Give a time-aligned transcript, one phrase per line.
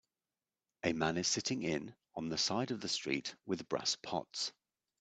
[0.83, 4.51] A man is sitting in on the side of the street with brass pots.